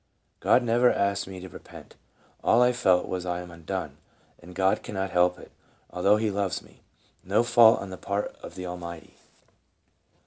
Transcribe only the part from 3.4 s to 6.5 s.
undone, and God cannot help it, although He